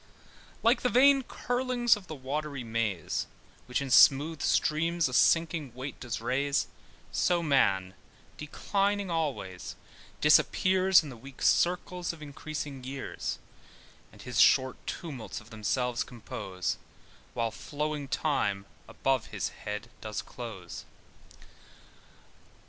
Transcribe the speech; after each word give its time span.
]LIKE 0.63 0.81
the 0.81 0.89
vain 0.89 1.21
curlings 1.21 1.95
of 1.95 2.07
the 2.07 2.15
watery 2.15 2.63
maze, 2.63 3.27
Which 3.67 3.83
in 3.83 3.91
smooth 3.91 4.41
streams 4.41 5.07
a 5.07 5.13
sinking 5.13 5.75
weight 5.75 5.99
does 5.99 6.19
raise, 6.19 6.65
So 7.11 7.43
Man, 7.43 7.93
declining 8.35 9.11
always, 9.11 9.75
disappears 10.19 11.03
In 11.03 11.09
the 11.09 11.15
weak 11.17 11.43
circles 11.43 12.13
of 12.13 12.21
increasing 12.23 12.83
years; 12.83 13.37
And 14.11 14.23
his 14.23 14.41
short 14.41 14.77
tumults 14.87 15.39
of 15.39 15.51
themselves 15.51 16.03
compose, 16.03 16.77
While 17.35 17.51
flowing 17.51 18.07
Time 18.07 18.65
above 18.87 19.27
his 19.27 19.49
head 19.49 19.91
does 20.01 20.23
close. 20.23 20.83